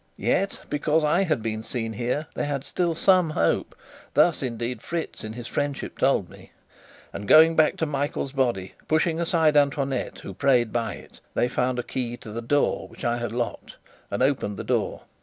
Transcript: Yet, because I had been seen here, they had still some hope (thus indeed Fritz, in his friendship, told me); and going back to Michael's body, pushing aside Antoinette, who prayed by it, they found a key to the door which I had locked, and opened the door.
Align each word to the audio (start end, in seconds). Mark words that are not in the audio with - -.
Yet, 0.17 0.61
because 0.67 1.03
I 1.03 1.21
had 1.21 1.43
been 1.43 1.61
seen 1.61 1.93
here, 1.93 2.25
they 2.33 2.45
had 2.45 2.63
still 2.63 2.95
some 2.95 3.29
hope 3.29 3.75
(thus 4.15 4.41
indeed 4.41 4.81
Fritz, 4.81 5.23
in 5.23 5.33
his 5.33 5.45
friendship, 5.45 5.99
told 5.99 6.27
me); 6.27 6.53
and 7.13 7.27
going 7.27 7.55
back 7.55 7.77
to 7.77 7.85
Michael's 7.85 8.31
body, 8.31 8.73
pushing 8.87 9.19
aside 9.21 9.55
Antoinette, 9.55 10.17
who 10.17 10.33
prayed 10.33 10.71
by 10.71 10.95
it, 10.95 11.19
they 11.35 11.47
found 11.47 11.77
a 11.77 11.83
key 11.83 12.17
to 12.17 12.31
the 12.31 12.41
door 12.41 12.87
which 12.87 13.05
I 13.05 13.19
had 13.19 13.31
locked, 13.31 13.75
and 14.09 14.23
opened 14.23 14.57
the 14.57 14.63
door. 14.63 15.03